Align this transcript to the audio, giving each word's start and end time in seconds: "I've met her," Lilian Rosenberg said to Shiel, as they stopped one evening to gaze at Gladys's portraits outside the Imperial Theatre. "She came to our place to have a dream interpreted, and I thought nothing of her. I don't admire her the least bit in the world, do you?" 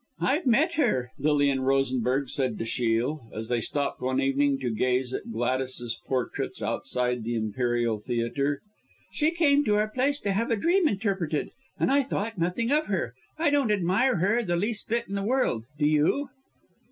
"I've 0.19 0.47
met 0.47 0.73
her," 0.77 1.11
Lilian 1.19 1.59
Rosenberg 1.61 2.27
said 2.29 2.57
to 2.57 2.65
Shiel, 2.65 3.29
as 3.35 3.49
they 3.49 3.61
stopped 3.61 4.01
one 4.01 4.19
evening 4.19 4.57
to 4.61 4.73
gaze 4.73 5.13
at 5.13 5.31
Gladys's 5.31 5.95
portraits 6.07 6.59
outside 6.59 7.23
the 7.23 7.35
Imperial 7.35 7.99
Theatre. 7.99 8.61
"She 9.11 9.29
came 9.29 9.63
to 9.65 9.75
our 9.75 9.87
place 9.89 10.19
to 10.21 10.33
have 10.33 10.49
a 10.49 10.55
dream 10.55 10.87
interpreted, 10.87 11.51
and 11.79 11.91
I 11.91 12.01
thought 12.01 12.39
nothing 12.39 12.71
of 12.71 12.87
her. 12.87 13.13
I 13.37 13.51
don't 13.51 13.69
admire 13.71 14.15
her 14.15 14.41
the 14.41 14.55
least 14.55 14.89
bit 14.89 15.07
in 15.07 15.13
the 15.13 15.21
world, 15.21 15.65
do 15.77 15.85
you?" 15.85 16.29